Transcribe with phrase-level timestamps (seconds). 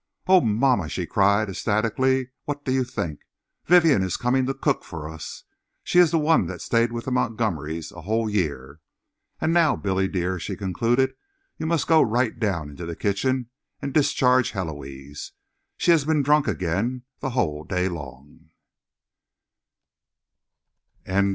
[0.25, 3.19] "Oh, mamma!" she cried ecstatically, "what do you think?
[3.65, 5.43] Vivienne is coming to cook for us!
[5.83, 8.79] She is the one that stayed with the Montgomerys a whole year.
[9.39, 11.13] And now, Billy, dear," she concluded,
[11.59, 15.33] "you must go right down into the kitchen and discharge Héloise.
[15.77, 18.49] She has been drunk again the whole day long."